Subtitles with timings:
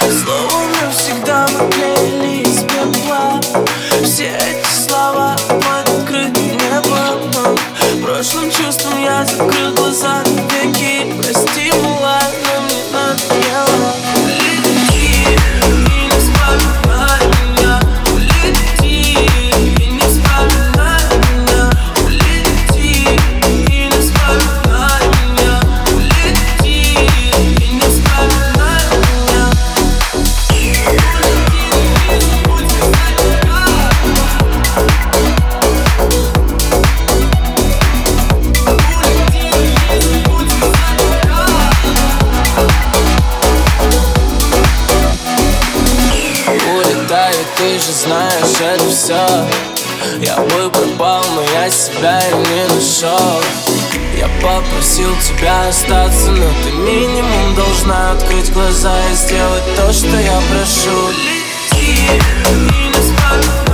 [0.00, 3.40] Словно всегда мы клеились бедла.
[4.02, 4.57] Все эти
[47.06, 49.26] Да и ты же знаешь это все
[50.20, 53.42] Я бы пропал, но я себя и не нашел
[54.16, 60.40] Я попросил тебя остаться, но ты минимум должна открыть глаза и сделать то, что я
[60.50, 61.12] прошу.
[61.72, 62.20] Лети,
[62.54, 63.67] не спать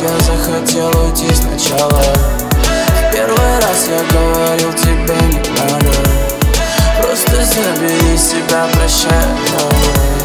[0.00, 2.02] я захотел уйти сначала.
[2.02, 5.92] В первый раз я говорил тебе не надо.
[7.00, 10.17] Просто забери себя, прощай, но